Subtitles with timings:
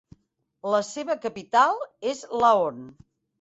[0.75, 1.77] La seva capital
[2.13, 2.81] és Laon.